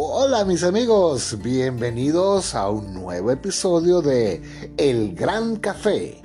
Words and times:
Hola 0.00 0.44
mis 0.44 0.62
amigos, 0.62 1.36
bienvenidos 1.42 2.54
a 2.54 2.70
un 2.70 2.94
nuevo 2.94 3.32
episodio 3.32 4.00
de 4.00 4.70
El 4.76 5.16
Gran 5.16 5.56
Café. 5.56 6.22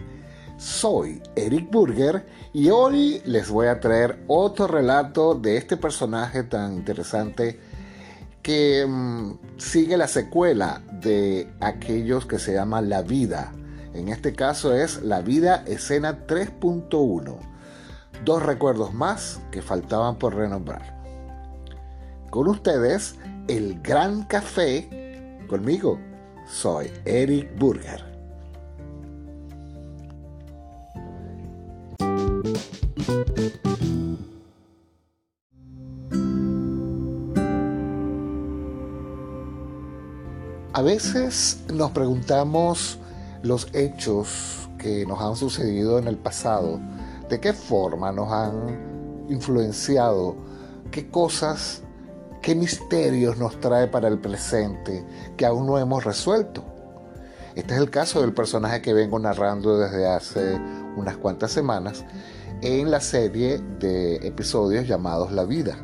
Soy 0.58 1.24
Eric 1.36 1.72
Burger 1.72 2.24
y 2.54 2.70
hoy 2.70 3.24
les 3.26 3.50
voy 3.50 3.66
a 3.66 3.80
traer 3.80 4.26
otro 4.28 4.68
relato 4.68 5.34
de 5.34 5.58
este 5.58 5.76
personaje 5.76 6.44
tan 6.44 6.74
interesante 6.74 7.60
que 8.44 8.86
mm, 8.88 9.40
sigue 9.58 9.98
la 9.98 10.08
secuela 10.08 10.84
de 11.02 11.52
aquellos 11.60 12.28
que 12.28 12.38
se 12.38 12.54
llama 12.54 12.80
La 12.80 13.02
Vida. 13.02 13.54
En 13.96 14.10
este 14.10 14.34
caso 14.34 14.76
es 14.76 15.02
La 15.02 15.22
Vida 15.22 15.64
Escena 15.66 16.28
3.1. 16.28 17.38
Dos 18.24 18.44
recuerdos 18.44 18.94
más 18.94 19.42
que 19.50 19.64
faltaban 19.64 20.20
por 20.20 20.36
renombrar. 20.36 21.02
Con 22.30 22.48
ustedes, 22.48 23.16
el 23.48 23.82
Gran 23.82 24.24
Café. 24.24 24.88
Conmigo, 25.48 26.00
soy 26.48 26.92
Eric 27.06 27.58
Burger. 27.58 28.14
A 40.76 40.82
veces 40.82 41.64
nos 41.72 41.92
preguntamos 41.92 42.98
los 43.44 43.68
hechos 43.74 44.68
que 44.80 45.06
nos 45.06 45.22
han 45.22 45.36
sucedido 45.36 46.00
en 46.00 46.08
el 46.08 46.18
pasado, 46.18 46.80
de 47.30 47.40
qué 47.40 47.54
forma 47.54 48.12
nos 48.12 48.32
han 48.32 49.26
influenciado, 49.30 50.36
qué 50.90 51.10
cosas, 51.10 51.83
qué 52.44 52.54
misterios 52.54 53.38
nos 53.38 53.60
trae 53.60 53.88
para 53.88 54.08
el 54.08 54.20
presente 54.20 55.04
que 55.36 55.48
aún 55.48 55.66
no 55.66 55.80
hemos 55.80 56.04
resuelto. 56.04 56.64
Este 57.56 57.74
es 57.74 57.80
el 57.80 57.90
caso 57.90 58.22
del 58.22 58.34
personaje 58.34 58.84
que 58.84 58.94
vengo 58.94 59.18
narrando 59.18 59.80
desde 59.80 60.08
hace 60.08 60.62
unas 60.96 61.18
cuantas 61.18 61.52
semanas 61.52 62.06
en 62.62 62.92
la 62.92 63.02
serie 63.02 63.60
de 63.80 64.18
episodios 64.28 64.88
llamados 64.88 65.32
La 65.32 65.46
vida 65.46 65.78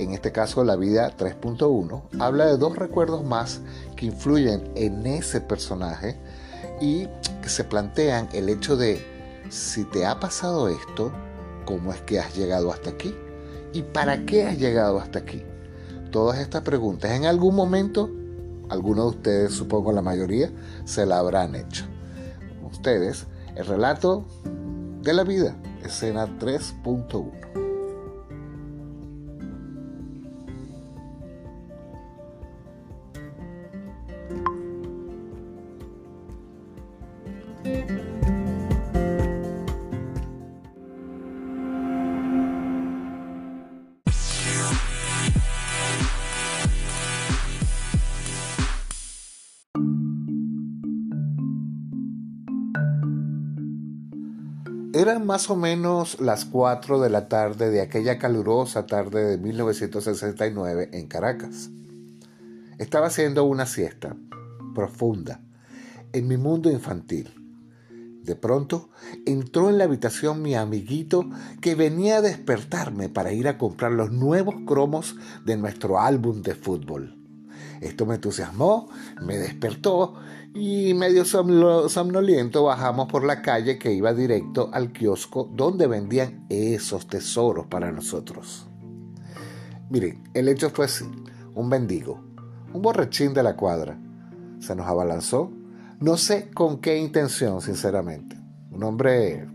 en 0.00 0.12
este 0.12 0.32
caso 0.32 0.64
la 0.64 0.76
vida 0.76 1.14
3.1, 1.16 2.02
habla 2.18 2.46
de 2.46 2.56
dos 2.56 2.76
recuerdos 2.76 3.22
más 3.22 3.60
que 3.96 4.06
influyen 4.06 4.72
en 4.74 5.06
ese 5.06 5.42
personaje 5.42 6.16
y 6.80 7.06
que 7.42 7.48
se 7.48 7.64
plantean 7.64 8.28
el 8.32 8.48
hecho 8.48 8.76
de 8.76 9.04
si 9.50 9.84
te 9.84 10.06
ha 10.06 10.18
pasado 10.18 10.68
esto, 10.68 11.12
¿cómo 11.66 11.92
es 11.92 12.00
que 12.00 12.18
has 12.18 12.34
llegado 12.34 12.72
hasta 12.72 12.90
aquí? 12.90 13.14
¿Y 13.74 13.82
para 13.82 14.24
qué 14.24 14.46
has 14.46 14.58
llegado 14.58 14.98
hasta 14.98 15.18
aquí? 15.18 15.44
Todas 16.10 16.40
estas 16.40 16.62
preguntas 16.62 17.12
en 17.12 17.24
algún 17.24 17.54
momento, 17.54 18.10
algunos 18.68 19.04
de 19.04 19.16
ustedes, 19.18 19.52
supongo 19.52 19.92
la 19.92 20.02
mayoría, 20.02 20.50
se 20.84 21.06
la 21.06 21.18
habrán 21.18 21.54
hecho. 21.54 21.84
Ustedes, 22.70 23.26
el 23.54 23.66
relato 23.66 24.24
de 25.02 25.14
la 25.14 25.22
vida, 25.22 25.56
escena 25.84 26.26
3.1. 26.38 27.59
Eran 54.92 55.24
más 55.24 55.48
o 55.50 55.54
menos 55.54 56.20
las 56.20 56.44
4 56.46 56.98
de 56.98 57.10
la 57.10 57.28
tarde 57.28 57.70
de 57.70 57.80
aquella 57.80 58.18
calurosa 58.18 58.86
tarde 58.86 59.24
de 59.24 59.38
1969 59.38 60.90
en 60.92 61.06
Caracas. 61.06 61.70
Estaba 62.76 63.06
haciendo 63.06 63.44
una 63.44 63.66
siesta 63.66 64.16
profunda 64.74 65.42
en 66.12 66.26
mi 66.26 66.36
mundo 66.36 66.72
infantil. 66.72 67.32
De 68.24 68.34
pronto 68.34 68.90
entró 69.26 69.70
en 69.70 69.78
la 69.78 69.84
habitación 69.84 70.42
mi 70.42 70.56
amiguito 70.56 71.24
que 71.60 71.76
venía 71.76 72.16
a 72.16 72.22
despertarme 72.22 73.08
para 73.08 73.32
ir 73.32 73.46
a 73.46 73.58
comprar 73.58 73.92
los 73.92 74.10
nuevos 74.10 74.56
cromos 74.66 75.14
de 75.44 75.56
nuestro 75.56 76.00
álbum 76.00 76.42
de 76.42 76.56
fútbol. 76.56 77.19
Esto 77.80 78.06
me 78.06 78.16
entusiasmó, 78.16 78.88
me 79.22 79.38
despertó 79.38 80.14
y 80.54 80.94
medio 80.94 81.24
somnoliento 81.24 82.64
bajamos 82.64 83.08
por 83.08 83.24
la 83.24 83.40
calle 83.40 83.78
que 83.78 83.92
iba 83.92 84.12
directo 84.12 84.68
al 84.72 84.92
kiosco 84.92 85.48
donde 85.54 85.86
vendían 85.86 86.46
esos 86.48 87.06
tesoros 87.06 87.66
para 87.66 87.90
nosotros. 87.92 88.66
Miren, 89.88 90.22
el 90.34 90.48
hecho 90.48 90.70
fue 90.70 90.84
así. 90.84 91.04
Un 91.54 91.68
mendigo, 91.68 92.22
un 92.72 92.80
borrachín 92.80 93.34
de 93.34 93.42
la 93.42 93.56
cuadra, 93.56 93.98
se 94.60 94.76
nos 94.76 94.86
abalanzó, 94.86 95.50
no 95.98 96.16
sé 96.16 96.48
con 96.50 96.78
qué 96.78 96.96
intención, 96.96 97.60
sinceramente. 97.60 98.38
Un 98.70 98.84
hombre, 98.84 99.48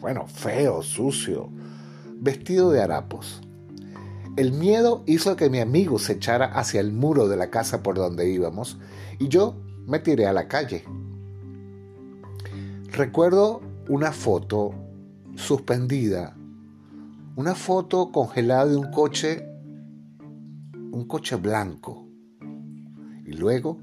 bueno, 0.00 0.26
feo, 0.26 0.82
sucio, 0.82 1.50
vestido 2.14 2.70
de 2.70 2.80
harapos. 2.80 3.41
El 4.36 4.52
miedo 4.52 5.02
hizo 5.06 5.36
que 5.36 5.50
mi 5.50 5.60
amigo 5.60 5.98
se 5.98 6.14
echara 6.14 6.46
hacia 6.46 6.80
el 6.80 6.92
muro 6.92 7.28
de 7.28 7.36
la 7.36 7.50
casa 7.50 7.82
por 7.82 7.96
donde 7.96 8.30
íbamos 8.30 8.78
y 9.18 9.28
yo 9.28 9.62
me 9.86 9.98
tiré 9.98 10.26
a 10.26 10.32
la 10.32 10.48
calle. 10.48 10.84
Recuerdo 12.92 13.60
una 13.88 14.10
foto 14.12 14.74
suspendida, 15.34 16.34
una 17.36 17.54
foto 17.54 18.10
congelada 18.10 18.66
de 18.66 18.76
un 18.76 18.90
coche, 18.90 19.46
un 20.92 21.06
coche 21.06 21.36
blanco. 21.36 22.06
Y 23.26 23.32
luego 23.32 23.78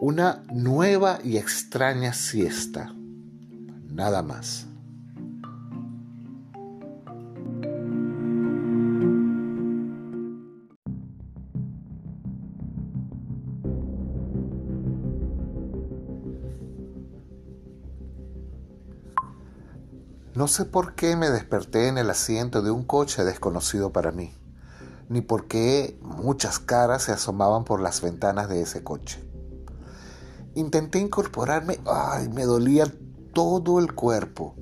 una 0.00 0.42
nueva 0.52 1.18
y 1.24 1.36
extraña 1.36 2.12
siesta. 2.12 2.94
Nada 3.88 4.22
más. 4.22 4.66
No 20.46 20.52
sé 20.52 20.64
por 20.64 20.94
qué 20.94 21.16
me 21.16 21.28
desperté 21.28 21.88
en 21.88 21.98
el 21.98 22.08
asiento 22.08 22.62
de 22.62 22.70
un 22.70 22.84
coche 22.84 23.24
desconocido 23.24 23.90
para 23.90 24.12
mí, 24.12 24.32
ni 25.08 25.20
por 25.20 25.48
qué 25.48 25.98
muchas 26.02 26.60
caras 26.60 27.02
se 27.02 27.10
asomaban 27.10 27.64
por 27.64 27.80
las 27.80 28.00
ventanas 28.00 28.48
de 28.48 28.62
ese 28.62 28.84
coche. 28.84 29.28
Intenté 30.54 31.00
incorporarme, 31.00 31.80
ay, 31.84 32.28
me 32.28 32.44
dolía 32.44 32.86
todo 33.32 33.80
el 33.80 33.92
cuerpo. 33.92 34.54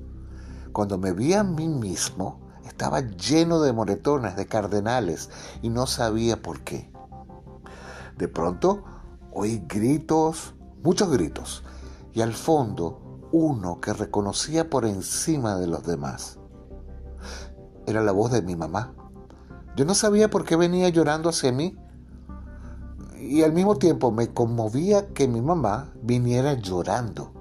Cuando 0.73 0.97
me 0.97 1.11
vi 1.13 1.33
a 1.35 1.43
mí 1.43 1.67
mismo, 1.67 2.39
estaba 2.65 3.01
lleno 3.01 3.61
de 3.61 3.71
moretones, 3.71 4.35
de 4.35 4.47
cardenales, 4.47 5.29
y 5.61 5.69
no 5.69 5.85
sabía 5.85 6.41
por 6.41 6.61
qué. 6.61 6.91
De 8.17 8.27
pronto 8.27 8.85
oí 9.31 9.63
gritos, 9.67 10.55
muchos 10.81 11.11
gritos, 11.11 11.63
y 12.11 12.21
al 12.21 12.33
fondo 12.33 13.04
uno 13.37 13.81
que 13.81 13.91
reconocía 13.91 14.69
por 14.69 14.85
encima 14.85 15.57
de 15.57 15.67
los 15.67 15.83
demás. 15.83 16.39
Era 17.85 18.01
la 18.01 18.13
voz 18.13 18.31
de 18.31 18.41
mi 18.41 18.55
mamá. 18.55 18.93
Yo 19.75 19.83
no 19.83 19.93
sabía 19.93 20.29
por 20.29 20.45
qué 20.45 20.55
venía 20.55 20.87
llorando 20.87 21.27
hacia 21.27 21.51
mí 21.51 21.77
y 23.19 23.43
al 23.43 23.51
mismo 23.51 23.75
tiempo 23.75 24.09
me 24.09 24.33
conmovía 24.33 25.09
que 25.09 25.27
mi 25.27 25.41
mamá 25.41 25.91
viniera 26.01 26.53
llorando. 26.53 27.33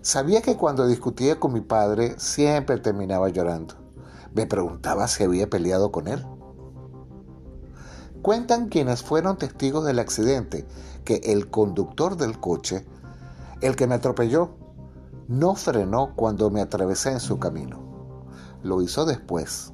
Sabía 0.00 0.40
que 0.40 0.56
cuando 0.56 0.86
discutía 0.86 1.38
con 1.38 1.52
mi 1.52 1.60
padre 1.60 2.14
siempre 2.18 2.78
terminaba 2.78 3.28
llorando. 3.28 3.74
Me 4.32 4.46
preguntaba 4.46 5.06
si 5.06 5.22
había 5.22 5.50
peleado 5.50 5.92
con 5.92 6.08
él. 6.08 6.24
Cuentan 8.22 8.70
quienes 8.70 9.02
fueron 9.02 9.36
testigos 9.36 9.84
del 9.84 9.98
accidente 9.98 10.66
que 11.04 11.16
el 11.24 11.50
conductor 11.50 12.16
del 12.16 12.40
coche 12.40 12.86
el 13.60 13.76
que 13.76 13.86
me 13.86 13.94
atropelló 13.94 14.50
no 15.28 15.54
frenó 15.54 16.14
cuando 16.14 16.50
me 16.50 16.60
atravesé 16.60 17.12
en 17.12 17.20
su 17.20 17.38
camino. 17.38 17.80
Lo 18.62 18.82
hizo 18.82 19.04
después. 19.04 19.72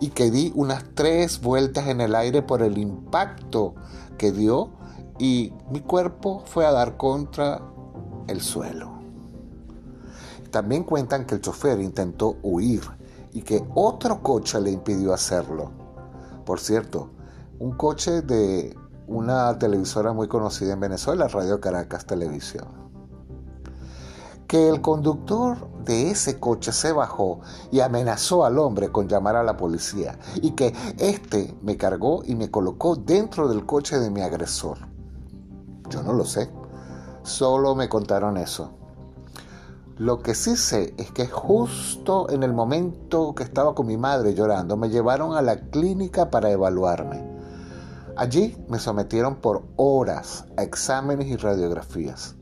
Y 0.00 0.10
que 0.10 0.30
di 0.30 0.52
unas 0.54 0.84
tres 0.94 1.40
vueltas 1.40 1.86
en 1.88 2.00
el 2.00 2.14
aire 2.14 2.42
por 2.42 2.62
el 2.62 2.78
impacto 2.78 3.74
que 4.18 4.32
dio 4.32 4.70
y 5.18 5.52
mi 5.70 5.80
cuerpo 5.80 6.42
fue 6.46 6.66
a 6.66 6.72
dar 6.72 6.96
contra 6.96 7.62
el 8.26 8.40
suelo. 8.40 8.92
También 10.50 10.84
cuentan 10.84 11.26
que 11.26 11.36
el 11.36 11.40
chofer 11.40 11.80
intentó 11.80 12.36
huir 12.42 12.82
y 13.32 13.42
que 13.42 13.64
otro 13.74 14.22
coche 14.22 14.60
le 14.60 14.70
impidió 14.70 15.14
hacerlo. 15.14 15.70
Por 16.44 16.60
cierto, 16.60 17.10
un 17.58 17.72
coche 17.76 18.22
de 18.22 18.76
una 19.06 19.58
televisora 19.58 20.12
muy 20.12 20.28
conocida 20.28 20.72
en 20.72 20.80
Venezuela, 20.80 21.28
Radio 21.28 21.60
Caracas 21.60 22.06
Televisión. 22.06 22.81
Que 24.52 24.68
el 24.68 24.82
conductor 24.82 25.56
de 25.86 26.10
ese 26.10 26.38
coche 26.38 26.72
se 26.72 26.92
bajó 26.92 27.40
y 27.70 27.80
amenazó 27.80 28.44
al 28.44 28.58
hombre 28.58 28.92
con 28.92 29.08
llamar 29.08 29.34
a 29.34 29.42
la 29.42 29.56
policía 29.56 30.18
y 30.42 30.50
que 30.50 30.74
éste 30.98 31.56
me 31.62 31.78
cargó 31.78 32.22
y 32.22 32.34
me 32.34 32.50
colocó 32.50 32.94
dentro 32.94 33.48
del 33.48 33.64
coche 33.64 33.98
de 33.98 34.10
mi 34.10 34.20
agresor. 34.20 34.76
Yo 35.88 36.02
no 36.02 36.12
lo 36.12 36.26
sé, 36.26 36.50
solo 37.22 37.74
me 37.74 37.88
contaron 37.88 38.36
eso. 38.36 38.72
Lo 39.96 40.18
que 40.18 40.34
sí 40.34 40.54
sé 40.54 40.92
es 40.98 41.10
que 41.12 41.26
justo 41.28 42.28
en 42.28 42.42
el 42.42 42.52
momento 42.52 43.34
que 43.34 43.44
estaba 43.44 43.74
con 43.74 43.86
mi 43.86 43.96
madre 43.96 44.34
llorando, 44.34 44.76
me 44.76 44.90
llevaron 44.90 45.34
a 45.34 45.40
la 45.40 45.62
clínica 45.70 46.30
para 46.30 46.50
evaluarme. 46.50 47.24
Allí 48.18 48.62
me 48.68 48.78
sometieron 48.78 49.36
por 49.36 49.62
horas 49.76 50.44
a 50.58 50.62
exámenes 50.62 51.28
y 51.28 51.36
radiografías. 51.36 52.34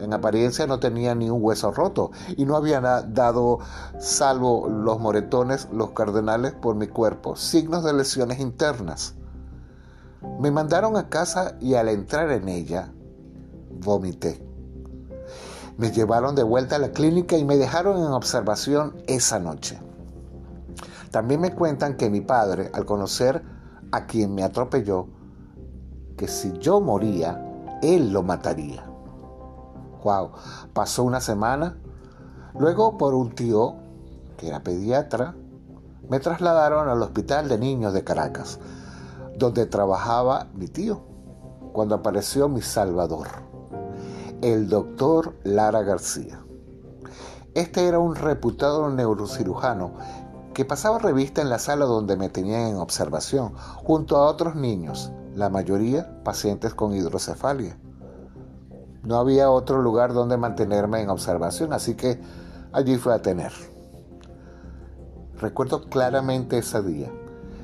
En 0.00 0.12
apariencia 0.12 0.66
no 0.66 0.78
tenía 0.78 1.14
ni 1.14 1.30
un 1.30 1.42
hueso 1.42 1.70
roto 1.72 2.10
y 2.36 2.44
no 2.44 2.56
había 2.56 2.80
dado, 2.80 3.58
salvo 3.98 4.68
los 4.68 5.00
moretones, 5.00 5.68
los 5.72 5.90
cardenales 5.90 6.52
por 6.52 6.76
mi 6.76 6.86
cuerpo, 6.86 7.36
signos 7.36 7.84
de 7.84 7.92
lesiones 7.92 8.38
internas. 8.40 9.14
Me 10.40 10.50
mandaron 10.50 10.96
a 10.96 11.08
casa 11.08 11.56
y 11.60 11.74
al 11.74 11.88
entrar 11.88 12.30
en 12.30 12.48
ella, 12.48 12.92
vomité. 13.70 14.44
Me 15.76 15.92
llevaron 15.92 16.34
de 16.34 16.42
vuelta 16.42 16.76
a 16.76 16.80
la 16.80 16.90
clínica 16.90 17.36
y 17.36 17.44
me 17.44 17.56
dejaron 17.56 17.98
en 17.98 18.12
observación 18.12 18.96
esa 19.06 19.38
noche. 19.38 19.80
También 21.10 21.40
me 21.40 21.54
cuentan 21.54 21.96
que 21.96 22.10
mi 22.10 22.20
padre, 22.20 22.70
al 22.72 22.84
conocer 22.84 23.42
a 23.92 24.06
quien 24.06 24.34
me 24.34 24.42
atropelló, 24.42 25.06
que 26.16 26.28
si 26.28 26.52
yo 26.58 26.80
moría, 26.80 27.40
él 27.80 28.12
lo 28.12 28.22
mataría. 28.22 28.87
Pasó 30.72 31.04
una 31.04 31.20
semana. 31.20 31.76
Luego, 32.58 32.98
por 32.98 33.14
un 33.14 33.34
tío, 33.34 33.76
que 34.36 34.48
era 34.48 34.62
pediatra, 34.62 35.34
me 36.08 36.20
trasladaron 36.20 36.88
al 36.88 37.02
hospital 37.02 37.48
de 37.48 37.58
niños 37.58 37.92
de 37.92 38.04
Caracas, 38.04 38.58
donde 39.36 39.66
trabajaba 39.66 40.46
mi 40.54 40.68
tío, 40.68 41.02
cuando 41.72 41.94
apareció 41.94 42.48
mi 42.48 42.62
salvador 42.62 43.48
el 44.40 44.68
doctor 44.68 45.34
Lara 45.42 45.82
García. 45.82 46.44
Este 47.54 47.88
era 47.88 47.98
un 47.98 48.14
reputado 48.14 48.88
neurocirujano 48.88 49.94
que 50.54 50.64
pasaba 50.64 50.98
revista 50.98 51.42
en 51.42 51.50
la 51.50 51.58
sala 51.58 51.86
donde 51.86 52.16
me 52.16 52.28
tenían 52.28 52.68
en 52.68 52.76
observación, 52.76 53.54
junto 53.56 54.16
a 54.16 54.26
otros 54.26 54.54
niños, 54.54 55.10
la 55.34 55.48
mayoría 55.48 56.22
pacientes 56.22 56.74
con 56.74 56.94
hidrocefalia. 56.94 57.78
No 59.02 59.16
había 59.16 59.50
otro 59.50 59.80
lugar 59.80 60.12
donde 60.12 60.36
mantenerme 60.36 61.00
en 61.00 61.10
observación, 61.10 61.72
así 61.72 61.94
que 61.94 62.20
allí 62.72 62.96
fue 62.96 63.14
a 63.14 63.22
tener. 63.22 63.52
Recuerdo 65.40 65.88
claramente 65.88 66.58
ese 66.58 66.82
día. 66.82 67.12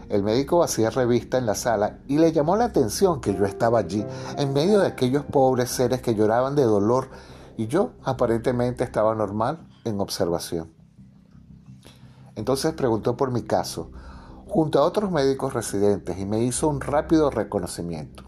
El 0.08 0.22
médico 0.22 0.62
hacía 0.62 0.90
revista 0.90 1.38
en 1.38 1.46
la 1.46 1.54
sala 1.54 1.98
y 2.06 2.18
le 2.18 2.30
llamó 2.30 2.56
la 2.56 2.66
atención 2.66 3.20
que 3.20 3.34
yo 3.34 3.46
estaba 3.46 3.80
allí, 3.80 4.04
en 4.38 4.52
medio 4.52 4.78
de 4.78 4.86
aquellos 4.86 5.24
pobres 5.24 5.70
seres 5.70 6.02
que 6.02 6.14
lloraban 6.14 6.54
de 6.54 6.62
dolor, 6.62 7.08
y 7.56 7.66
yo 7.66 7.92
aparentemente 8.04 8.84
estaba 8.84 9.14
normal 9.14 9.66
en 9.84 10.00
observación. 10.00 10.72
Entonces 12.36 12.74
preguntó 12.74 13.16
por 13.16 13.30
mi 13.30 13.42
caso, 13.42 13.90
junto 14.46 14.78
a 14.78 14.84
otros 14.84 15.10
médicos 15.10 15.54
residentes, 15.54 16.18
y 16.18 16.26
me 16.26 16.42
hizo 16.42 16.68
un 16.68 16.80
rápido 16.80 17.30
reconocimiento. 17.30 18.24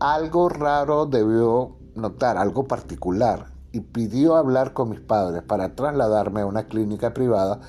Algo 0.00 0.48
raro 0.48 1.06
debió 1.06 1.78
notar, 1.94 2.36
algo 2.38 2.66
particular, 2.66 3.46
y 3.72 3.80
pidió 3.80 4.36
hablar 4.36 4.72
con 4.72 4.90
mis 4.90 5.00
padres 5.00 5.42
para 5.42 5.74
trasladarme 5.74 6.42
a 6.42 6.46
una 6.46 6.64
clínica 6.64 7.12
privada 7.12 7.60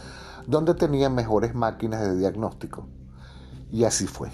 donde 0.48 0.76
tenían 0.76 1.16
mejores 1.16 1.56
máquinas 1.56 2.02
de 2.02 2.16
diagnóstico. 2.16 2.86
Y 3.72 3.86
así 3.86 4.06
fue. 4.06 4.30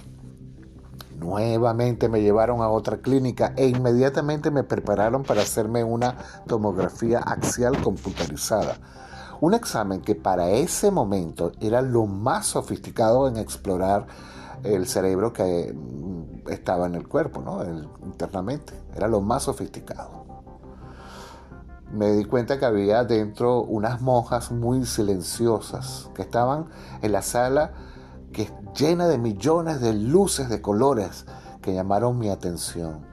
Nuevamente 1.18 2.10
me 2.10 2.22
llevaron 2.22 2.62
a 2.62 2.70
otra 2.70 2.98
clínica 2.98 3.54
e 3.56 3.68
inmediatamente 3.68 4.50
me 4.50 4.64
prepararon 4.64 5.24
para 5.24 5.44
hacerme 5.44 5.84
una 5.84 6.18
tomografía 6.48 7.20
axial 7.20 7.82
computarizada. 7.82 8.78
Un 9.40 9.54
examen 9.54 10.02
que 10.02 10.16
para 10.16 10.50
ese 10.50 10.92
momento 10.92 11.52
era 11.60 11.82
lo 11.82 12.06
más 12.06 12.48
sofisticado 12.48 13.28
en 13.28 13.38
explorar 13.38 14.08
el 14.64 14.88
cerebro 14.88 15.34
que 15.34 15.74
mm, 15.74 16.50
estaba 16.50 16.86
en 16.88 16.96
el 16.96 17.08
cuerpo, 17.08 17.42
¿no? 17.42 17.64
internamente. 18.04 18.74
Era 18.96 19.08
lo 19.08 19.22
más 19.22 19.44
sofisticado. 19.44 20.22
Me 21.92 22.12
di 22.12 22.24
cuenta 22.24 22.58
que 22.58 22.66
había 22.66 23.04
dentro 23.04 23.62
unas 23.62 24.02
monjas 24.02 24.52
muy 24.52 24.86
silenciosas 24.86 26.10
que 26.16 26.22
estaban 26.22 26.68
en 27.02 27.12
la 27.12 27.22
sala 27.22 27.74
que 28.32 28.44
es 28.44 28.54
llena 28.78 29.08
de 29.08 29.18
millones 29.18 29.82
de 29.82 29.94
luces 29.94 30.50
de 30.50 30.62
colores 30.62 31.26
que 31.62 31.74
llamaron 31.74 32.18
mi 32.18 32.30
atención. 32.30 33.06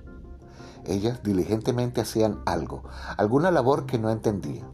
Ellas 0.84 1.22
diligentemente 1.22 2.00
hacían 2.00 2.40
algo, 2.46 2.84
alguna 3.16 3.50
labor 3.50 3.84
que 3.84 3.98
no 3.98 4.10
entendía. 4.10 4.64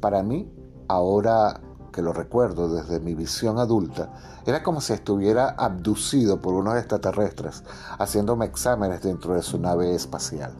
Para 0.00 0.22
mí, 0.22 0.50
ahora 0.88 1.60
que 1.96 2.02
lo 2.02 2.12
recuerdo 2.12 2.68
desde 2.68 3.00
mi 3.00 3.14
visión 3.14 3.58
adulta, 3.58 4.12
era 4.44 4.62
como 4.62 4.82
si 4.82 4.92
estuviera 4.92 5.48
abducido 5.48 6.42
por 6.42 6.52
unos 6.52 6.76
extraterrestres, 6.76 7.64
haciéndome 7.98 8.44
exámenes 8.44 9.00
dentro 9.00 9.32
de 9.32 9.40
su 9.40 9.58
nave 9.58 9.94
espacial. 9.94 10.52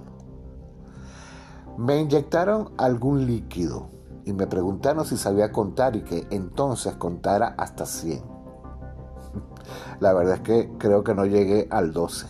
Me 1.76 2.00
inyectaron 2.00 2.70
algún 2.78 3.26
líquido 3.26 3.90
y 4.24 4.32
me 4.32 4.46
preguntaron 4.46 5.04
si 5.04 5.18
sabía 5.18 5.52
contar 5.52 5.94
y 5.94 6.04
que 6.04 6.26
entonces 6.30 6.96
contara 6.96 7.54
hasta 7.58 7.84
100. 7.84 8.22
La 10.00 10.14
verdad 10.14 10.36
es 10.36 10.40
que 10.40 10.72
creo 10.78 11.04
que 11.04 11.14
no 11.14 11.26
llegué 11.26 11.68
al 11.70 11.92
12. 11.92 12.28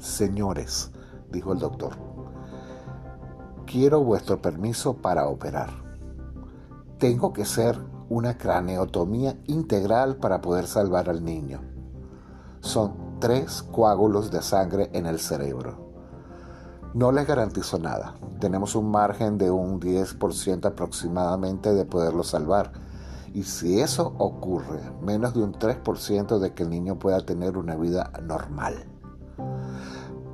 Señores, 0.00 0.90
dijo 1.30 1.52
el 1.52 1.60
doctor, 1.60 1.92
quiero 3.64 4.02
vuestro 4.02 4.42
permiso 4.42 4.94
para 4.94 5.28
operar. 5.28 5.91
Tengo 7.02 7.32
que 7.32 7.42
hacer 7.42 7.76
una 8.10 8.38
craneotomía 8.38 9.36
integral 9.48 10.18
para 10.18 10.40
poder 10.40 10.68
salvar 10.68 11.10
al 11.10 11.24
niño. 11.24 11.60
Son 12.60 13.18
tres 13.18 13.64
coágulos 13.64 14.30
de 14.30 14.40
sangre 14.40 14.88
en 14.92 15.06
el 15.06 15.18
cerebro. 15.18 15.90
No 16.94 17.10
les 17.10 17.26
garantizo 17.26 17.80
nada. 17.80 18.14
Tenemos 18.38 18.76
un 18.76 18.92
margen 18.92 19.36
de 19.36 19.50
un 19.50 19.80
10% 19.80 20.64
aproximadamente 20.64 21.74
de 21.74 21.84
poderlo 21.84 22.22
salvar 22.22 22.70
y 23.34 23.42
si 23.42 23.80
eso 23.80 24.14
ocurre, 24.18 24.78
menos 25.02 25.34
de 25.34 25.42
un 25.42 25.54
3% 25.54 26.38
de 26.38 26.54
que 26.54 26.62
el 26.62 26.70
niño 26.70 27.00
pueda 27.00 27.26
tener 27.26 27.58
una 27.58 27.74
vida 27.74 28.12
normal. 28.22 28.74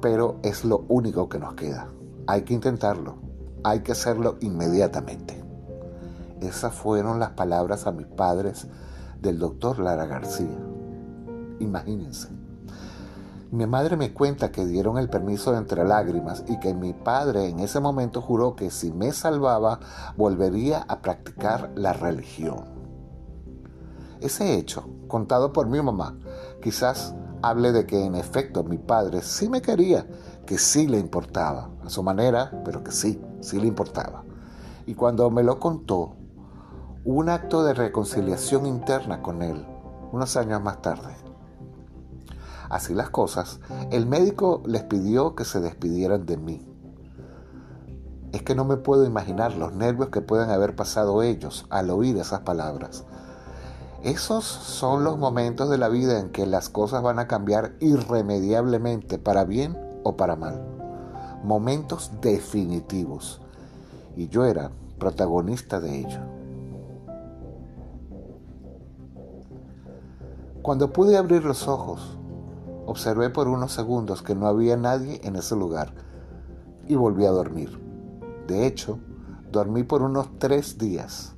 Pero 0.02 0.38
es 0.42 0.66
lo 0.66 0.84
único 0.90 1.30
que 1.30 1.38
nos 1.38 1.54
queda. 1.54 1.88
Hay 2.26 2.42
que 2.42 2.52
intentarlo. 2.52 3.16
Hay 3.64 3.80
que 3.80 3.92
hacerlo 3.92 4.36
inmediatamente. 4.42 5.37
Esas 6.40 6.74
fueron 6.74 7.18
las 7.18 7.30
palabras 7.30 7.86
a 7.86 7.92
mis 7.92 8.06
padres 8.06 8.66
del 9.20 9.38
doctor 9.38 9.78
Lara 9.78 10.06
García. 10.06 10.58
Imagínense. 11.58 12.28
Mi 13.50 13.66
madre 13.66 13.96
me 13.96 14.12
cuenta 14.12 14.52
que 14.52 14.66
dieron 14.66 14.98
el 14.98 15.08
permiso 15.08 15.56
entre 15.56 15.82
lágrimas 15.82 16.44
y 16.48 16.60
que 16.60 16.74
mi 16.74 16.92
padre 16.92 17.48
en 17.48 17.60
ese 17.60 17.80
momento 17.80 18.20
juró 18.20 18.54
que 18.54 18.70
si 18.70 18.92
me 18.92 19.10
salvaba 19.12 19.80
volvería 20.16 20.84
a 20.86 21.00
practicar 21.00 21.72
la 21.74 21.94
religión. 21.94 22.66
Ese 24.20 24.54
hecho, 24.56 24.84
contado 25.08 25.52
por 25.52 25.66
mi 25.66 25.80
mamá, 25.80 26.18
quizás 26.62 27.14
hable 27.40 27.72
de 27.72 27.86
que 27.86 28.04
en 28.04 28.16
efecto 28.16 28.64
mi 28.64 28.76
padre 28.76 29.22
sí 29.22 29.48
me 29.48 29.62
quería, 29.62 30.06
que 30.44 30.58
sí 30.58 30.86
le 30.86 30.98
importaba, 30.98 31.70
a 31.84 31.88
su 31.88 32.02
manera, 32.02 32.62
pero 32.64 32.84
que 32.84 32.92
sí, 32.92 33.18
sí 33.40 33.58
le 33.58 33.66
importaba. 33.66 34.24
Y 34.86 34.94
cuando 34.94 35.30
me 35.30 35.42
lo 35.42 35.58
contó, 35.58 36.17
un 37.10 37.30
acto 37.30 37.64
de 37.64 37.72
reconciliación 37.72 38.66
interna 38.66 39.22
con 39.22 39.40
él, 39.40 39.64
unos 40.12 40.36
años 40.36 40.60
más 40.60 40.82
tarde. 40.82 41.16
Así 42.68 42.92
las 42.92 43.08
cosas, 43.08 43.60
el 43.90 44.04
médico 44.04 44.62
les 44.66 44.82
pidió 44.82 45.34
que 45.34 45.46
se 45.46 45.60
despidieran 45.60 46.26
de 46.26 46.36
mí. 46.36 46.66
Es 48.32 48.42
que 48.42 48.54
no 48.54 48.66
me 48.66 48.76
puedo 48.76 49.06
imaginar 49.06 49.54
los 49.54 49.72
nervios 49.72 50.10
que 50.10 50.20
pueden 50.20 50.50
haber 50.50 50.76
pasado 50.76 51.22
ellos 51.22 51.64
al 51.70 51.88
oír 51.88 52.18
esas 52.18 52.40
palabras. 52.40 53.06
Esos 54.02 54.44
son 54.44 55.02
los 55.02 55.16
momentos 55.16 55.70
de 55.70 55.78
la 55.78 55.88
vida 55.88 56.20
en 56.20 56.28
que 56.28 56.44
las 56.44 56.68
cosas 56.68 57.02
van 57.02 57.18
a 57.18 57.26
cambiar 57.26 57.72
irremediablemente, 57.80 59.18
para 59.18 59.44
bien 59.44 59.78
o 60.04 60.18
para 60.18 60.36
mal. 60.36 60.62
Momentos 61.42 62.10
definitivos. 62.20 63.40
Y 64.14 64.28
yo 64.28 64.44
era 64.44 64.72
protagonista 64.98 65.80
de 65.80 66.00
ello. 66.00 66.37
Cuando 70.68 70.92
pude 70.92 71.16
abrir 71.16 71.46
los 71.46 71.66
ojos, 71.66 72.18
observé 72.84 73.30
por 73.30 73.48
unos 73.48 73.72
segundos 73.72 74.20
que 74.20 74.34
no 74.34 74.46
había 74.46 74.76
nadie 74.76 75.18
en 75.24 75.36
ese 75.36 75.56
lugar 75.56 75.94
y 76.86 76.94
volví 76.94 77.24
a 77.24 77.30
dormir. 77.30 77.80
De 78.46 78.66
hecho, 78.66 78.98
dormí 79.50 79.82
por 79.82 80.02
unos 80.02 80.38
tres 80.38 80.76
días. 80.76 81.32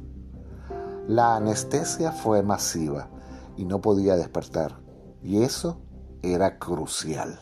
La 1.07 1.37
anestesia 1.37 2.11
fue 2.11 2.43
masiva 2.43 3.09
y 3.57 3.67
no 3.67 3.81
podía 3.81 4.17
despertar. 4.17 4.81
Y 5.23 5.45
eso 5.45 5.81
era 6.23 6.59
crucial. 6.59 7.39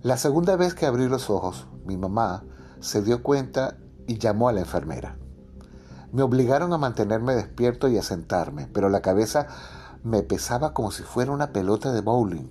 La 0.00 0.16
segunda 0.16 0.56
vez 0.56 0.72
que 0.72 0.86
abrí 0.86 1.10
los 1.10 1.28
ojos, 1.28 1.68
mi 1.84 1.98
mamá 1.98 2.42
se 2.80 3.02
dio 3.02 3.22
cuenta 3.22 3.76
y 4.06 4.16
llamó 4.16 4.48
a 4.48 4.54
la 4.54 4.60
enfermera. 4.60 5.18
Me 6.14 6.22
obligaron 6.22 6.72
a 6.72 6.78
mantenerme 6.78 7.34
despierto 7.34 7.88
y 7.88 7.98
a 7.98 8.02
sentarme, 8.02 8.68
pero 8.72 8.88
la 8.88 9.02
cabeza 9.02 9.48
me 10.04 10.22
pesaba 10.22 10.74
como 10.74 10.90
si 10.90 11.02
fuera 11.02 11.32
una 11.32 11.50
pelota 11.50 11.92
de 11.92 12.02
bowling. 12.02 12.50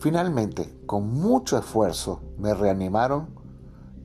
Finalmente, 0.00 0.74
con 0.86 1.12
mucho 1.12 1.58
esfuerzo, 1.58 2.22
me 2.38 2.54
reanimaron 2.54 3.28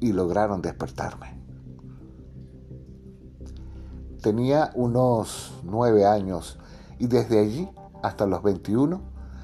y 0.01 0.11
lograron 0.11 0.61
despertarme. 0.61 1.39
Tenía 4.21 4.71
unos 4.75 5.53
nueve 5.63 6.05
años 6.05 6.59
y 6.99 7.07
desde 7.07 7.39
allí 7.39 7.69
hasta 8.03 8.25
los 8.25 8.43
21, 8.43 9.01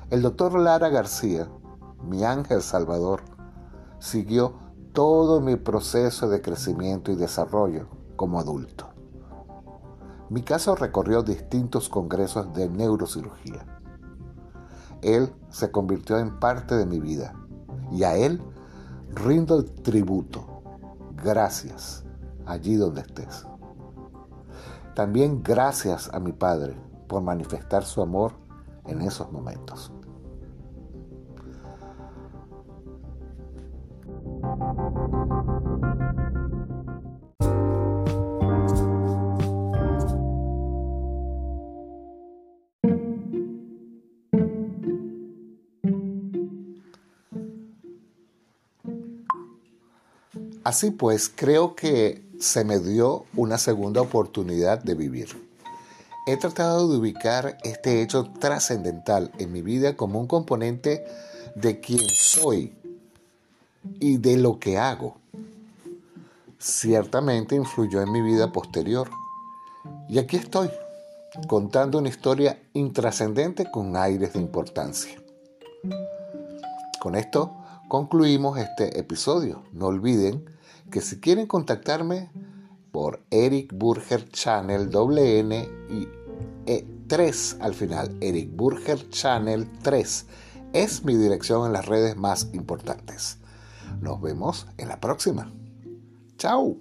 el 0.10 0.22
doctor 0.22 0.60
Lara 0.60 0.90
García, 0.90 1.48
mi 2.04 2.26
ángel 2.26 2.62
salvador, 2.62 3.22
siguió 4.00 4.54
todo 4.92 5.40
mi 5.40 5.56
proceso 5.56 6.28
de 6.28 6.42
crecimiento 6.42 7.12
y 7.14 7.16
desarrollo 7.16 7.88
como 8.18 8.40
adulto. 8.40 8.95
Mi 10.30 10.42
caso 10.42 10.76
recorrió 10.76 11.22
distintos 11.22 11.88
congresos 11.88 12.54
de 12.54 12.68
neurocirugía. 12.70 13.66
Él 15.02 15.32
se 15.50 15.72
convirtió 15.72 16.18
en 16.18 16.40
parte 16.40 16.76
de 16.76 16.86
mi 16.86 17.00
vida 17.00 17.36
y 17.92 18.04
a 18.04 18.16
él 18.16 18.42
rindo 19.14 19.60
el 19.60 19.66
tributo. 19.66 20.64
Gracias 21.24 22.04
allí 22.46 22.76
donde 22.76 23.02
estés. 23.02 23.46
También 24.96 25.44
gracias 25.44 26.10
a 26.14 26.20
mi 26.20 26.32
Padre 26.32 26.76
por 27.08 27.22
manifestar 27.22 27.84
su 27.84 28.02
amor 28.02 28.34
en 28.86 29.02
esos 29.02 29.32
momentos. 29.32 29.92
Así 50.66 50.90
pues, 50.90 51.30
creo 51.30 51.76
que 51.76 52.24
se 52.40 52.66
me 52.66 52.80
dio 52.80 53.26
una 53.36 53.60
segunda 53.60 54.02
oportunidad 54.02 54.82
de 54.82 54.96
vivir. 54.96 55.28
He 56.26 56.38
tratado 56.38 56.90
de 56.90 56.98
ubicar 56.98 57.60
este 57.64 58.02
hecho 58.02 58.32
trascendental 58.40 59.32
en 59.38 59.54
mi 59.54 59.62
vida 59.62 59.96
como 59.96 60.20
un 60.20 60.26
componente 60.26 61.06
de 61.54 61.80
quién 61.80 62.02
soy 62.10 62.74
y 64.00 64.18
de 64.18 64.38
lo 64.38 64.58
que 64.58 64.80
hago. 64.80 65.18
Ciertamente 66.58 67.54
influyó 67.56 68.02
en 68.02 68.12
mi 68.12 68.24
vida 68.24 68.52
posterior. 68.52 69.08
Y 70.10 70.18
aquí 70.18 70.38
estoy, 70.38 70.72
contando 71.48 72.00
una 72.00 72.10
historia 72.10 72.60
intrascendente 72.74 73.70
con 73.70 73.96
aires 73.96 74.34
de 74.34 74.40
importancia. 74.40 75.16
Con 77.00 77.14
esto 77.14 77.56
concluimos 77.88 78.58
este 78.58 79.00
episodio. 79.00 79.62
No 79.72 79.86
olviden 79.86 80.55
que 80.96 81.02
si 81.02 81.20
quieren 81.20 81.46
contactarme 81.46 82.32
por 82.94 83.22
Eric 83.30 83.74
Burger 83.74 84.30
Channel 84.30 84.90
doble 84.90 85.40
N 85.40 85.68
y 85.90 86.08
e 86.68 86.88
3 87.08 87.58
al 87.60 87.74
final, 87.74 88.16
Eric 88.22 88.56
Burger 88.56 89.10
Channel 89.10 89.70
3 89.82 90.26
es 90.72 91.04
mi 91.04 91.18
dirección 91.18 91.66
en 91.66 91.74
las 91.74 91.86
redes 91.86 92.16
más 92.16 92.48
importantes. 92.54 93.40
Nos 94.00 94.22
vemos 94.22 94.68
en 94.78 94.88
la 94.88 95.02
próxima. 95.02 95.52
Chao. 96.38 96.78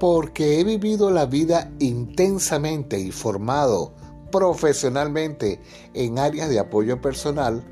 Porque 0.00 0.58
he 0.58 0.64
vivido 0.64 1.10
la 1.10 1.26
vida 1.26 1.70
intensamente 1.78 2.98
y 2.98 3.12
formado 3.12 3.92
profesionalmente 4.32 5.60
en 5.94 6.18
áreas 6.18 6.48
de 6.48 6.58
apoyo 6.58 7.00
personal 7.00 7.62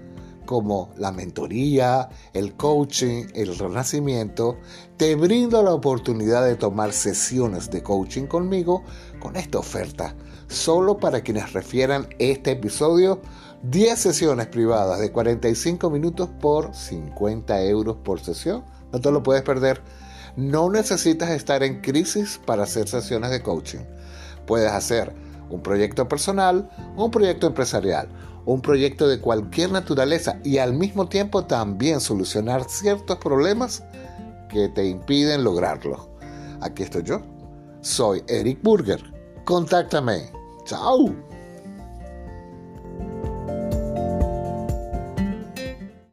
como 0.45 0.91
la 0.97 1.13
mentoría, 1.13 2.09
el 2.33 2.55
coaching, 2.55 3.27
el 3.35 3.59
renacimiento, 3.59 4.57
te 4.97 5.15
brindo 5.15 5.63
la 5.63 5.75
oportunidad 5.75 6.45
de 6.45 6.57
tomar 6.57 6.93
sesiones 6.93 7.71
de 7.71 7.83
coaching 7.83 8.27
conmigo 8.27 8.83
con 9.21 9.37
esta 9.37 9.59
oferta. 9.59 10.15
Solo 10.49 10.97
para 10.97 11.21
quienes 11.21 11.53
refieran 11.53 12.09
este 12.19 12.53
episodio, 12.53 13.21
10 13.63 13.99
sesiones 13.99 14.47
privadas 14.47 15.01
de 15.01 15.13
45 15.13 15.91
minutos 15.91 16.31
por 16.41 16.75
50 16.75 17.63
euros 17.65 17.97
por 18.03 18.21
sesión. 18.21 18.65
No 18.91 19.01
te 19.03 19.11
lo 19.11 19.23
puedes 19.23 19.43
perder. 19.43 19.83
No 20.39 20.71
necesitas 20.71 21.31
estar 21.31 21.65
en 21.65 21.81
crisis 21.81 22.41
para 22.47 22.63
hacer 22.63 22.87
sesiones 22.87 23.33
de 23.33 23.43
coaching. 23.43 23.81
Puedes 24.47 24.71
hacer 24.71 25.13
un 25.51 25.61
proyecto 25.65 26.07
personal, 26.07 26.71
un 26.97 27.11
proyecto 27.11 27.49
empresarial, 27.49 28.09
un 28.47 28.63
proyecto 28.63 29.09
de 29.09 29.21
cualquier 29.21 29.73
naturaleza 29.73 30.39
y 30.45 30.59
al 30.59 30.75
mismo 30.75 31.09
tiempo 31.09 31.47
también 31.47 32.01
solucionar 32.01 32.71
ciertos 32.71 33.19
problemas 33.19 33.83
que 34.49 34.69
te 34.69 34.87
impiden 34.87 35.43
lograrlo. 35.43 36.09
Aquí 36.61 36.85
estoy 36.85 37.03
yo. 37.03 37.21
Soy 37.81 38.23
Eric 38.29 38.61
Burger. 38.63 39.03
Contáctame. 39.45 40.31
Chao. 40.67 41.28